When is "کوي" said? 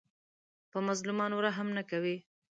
1.89-2.17